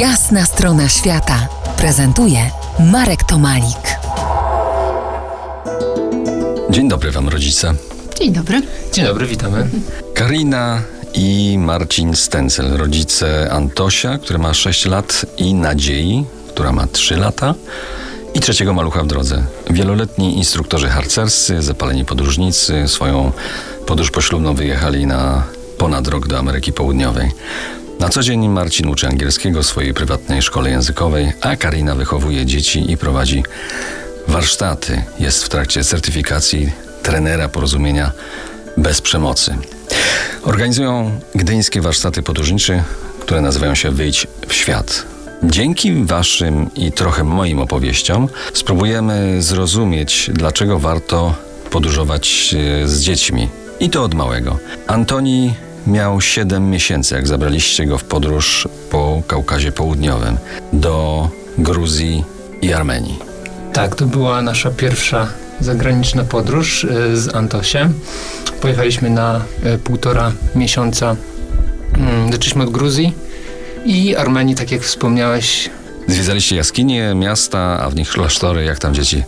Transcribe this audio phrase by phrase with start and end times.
[0.00, 2.50] Jasna strona świata prezentuje
[2.92, 3.98] Marek Tomalik.
[6.70, 7.74] Dzień dobry Wam, rodzice.
[8.18, 8.62] Dzień dobry.
[8.92, 9.68] Dzień dobry, witamy.
[10.14, 10.82] Karina
[11.14, 17.54] i Marcin Stencel, rodzice Antosia, który ma 6 lat, i Nadziei, która ma 3 lata,
[18.34, 19.44] i trzeciego malucha w drodze.
[19.70, 23.32] Wieloletni instruktorzy harcerscy, zapaleni podróżnicy, swoją
[23.86, 25.42] podróż poślubną wyjechali na
[25.78, 27.30] ponad rok do Ameryki Południowej.
[28.00, 32.92] Na co dzień Marcin uczy angielskiego w swojej prywatnej szkole językowej, a Karina wychowuje dzieci
[32.92, 33.42] i prowadzi
[34.28, 35.02] warsztaty.
[35.20, 38.12] Jest w trakcie certyfikacji trenera porozumienia
[38.76, 39.56] bez przemocy.
[40.42, 42.84] Organizują gdyńskie warsztaty podróżnicze,
[43.20, 45.06] które nazywają się Wyjdź w świat.
[45.42, 51.34] Dzięki Waszym i trochę moim opowieściom spróbujemy zrozumieć, dlaczego warto
[51.70, 53.48] podróżować e, z dziećmi.
[53.80, 54.58] I to od małego.
[54.86, 55.54] Antoni
[55.86, 60.36] miał 7 miesięcy, jak zabraliście go w podróż po Kaukazie Południowym
[60.72, 61.28] do
[61.58, 62.24] Gruzji
[62.62, 63.18] i Armenii.
[63.72, 65.26] Tak, to była nasza pierwsza
[65.60, 67.94] zagraniczna podróż e, z Antosiem.
[68.60, 71.16] Pojechaliśmy na e, półtora miesiąca.
[71.96, 73.12] Mm, Zaczęliśmy od Gruzji
[73.84, 75.70] i Armenii, tak jak wspomniałeś.
[76.08, 78.64] Zwiedzaliście jaskinie, miasta, a w nich klasztory.
[78.64, 79.24] Jak tam dzieci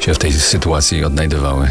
[0.00, 1.70] się w tej sytuacji odnajdywały?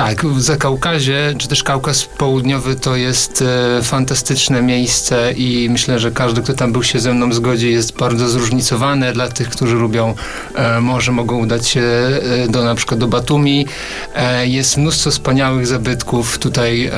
[0.00, 3.42] Tak, w Zakaukazie, czy też Kaukaz Południowy to jest
[3.78, 7.96] e, fantastyczne miejsce i myślę, że każdy, kto tam był się ze mną zgodzi, jest
[7.96, 9.12] bardzo zróżnicowane.
[9.12, 10.14] Dla tych, którzy lubią
[10.54, 13.66] e, morze, mogą udać się e, do na przykład do Batumi.
[14.14, 16.38] E, jest mnóstwo wspaniałych zabytków.
[16.38, 16.90] Tutaj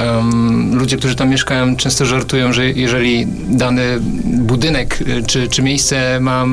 [0.72, 6.44] ludzie, którzy tam mieszkają, często żartują, że jeżeli dany budynek e, czy, czy miejsce ma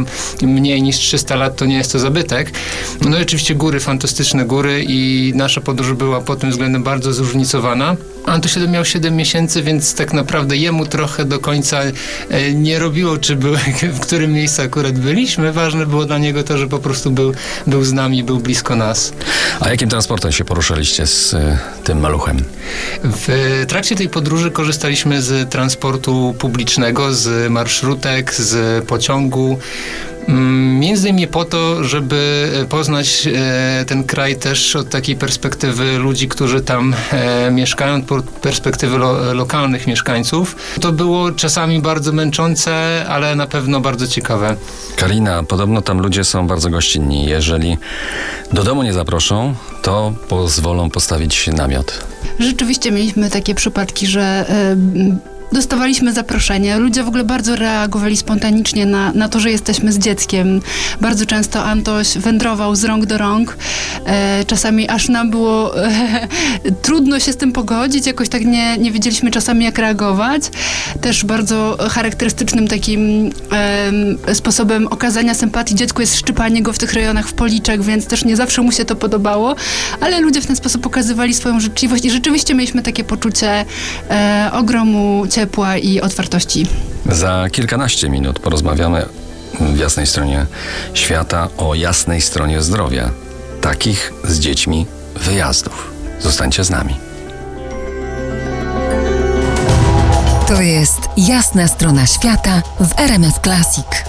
[0.42, 2.52] mniej niż 300 lat, to nie jest to zabytek.
[3.02, 7.96] No i oczywiście góry, fantastyczne góry i nasza podróż była pod tym względem bardzo zróżnicowana.
[8.26, 11.82] Antoś miał 7 miesięcy, więc tak naprawdę jemu trochę do końca
[12.30, 13.56] e, nie robiło, czy był,
[13.98, 15.54] w którym miejscu akurat byliśmy.
[15.54, 17.34] Ważne było dla niego to, że po prostu był,
[17.68, 19.14] był z nami, był blisko nas.
[19.60, 22.44] A jakim transportem się poruszaliście z y, tym maluchem?
[23.04, 29.60] W trakcie tej podróży korzystaliśmy z transportu publicznego, z marszrutek, z pociągu.
[30.28, 36.28] Mm, Między innymi po to, żeby poznać e, ten kraj też od takiej perspektywy ludzi,
[36.28, 40.56] którzy tam e, mieszkają, od perspektywy lo, lokalnych mieszkańców.
[40.82, 44.56] To było czasami bardzo męczące, ale na pewno bardzo ciekawe.
[44.96, 47.26] Karina, podobno tam ludzie są bardzo gościnni.
[47.26, 47.78] Jeżeli
[48.54, 52.06] do domu nie zaproszą, to pozwolą postawić namiot.
[52.40, 54.76] Rzeczywiście mieliśmy takie przypadki, że e,
[55.52, 56.80] dostawaliśmy zaproszenie.
[56.80, 60.62] Ludzie w ogóle bardzo reagowali spontanicznie na, na to, że jesteśmy z dzieckiem.
[61.02, 63.58] Bardzo często Antoś wędrował z rąk do rąk.
[64.06, 65.92] E, czasami aż nam było e,
[66.82, 68.08] trudno się z tym pogodzić.
[68.08, 70.42] Jakoś tak nie, nie wiedzieliśmy czasami, jak reagować.
[71.02, 77.28] Też bardzo charakterystycznym takim em, sposobem okazania sympatii dziecku jest szczypanie go w tych rejonach
[77.28, 79.56] w policzek, więc też nie zawsze mu się to podobało,
[80.02, 83.66] ale ludzie w ten sposób pokazywali swoją życzliwość i rzeczywiście mieliśmy takie poczucie
[84.10, 86.66] e, ogromu ciepła i otwartości.
[87.06, 89.06] Za kilkanaście minut porozmawiamy
[89.60, 90.46] w jasnej stronie
[90.94, 93.12] świata o jasnej stronie zdrowia.
[93.62, 95.92] Takich z dziećmi wyjazdów.
[96.20, 96.96] Zostańcie z nami.
[100.48, 104.09] To jest Jasna strona świata w RMS Classic.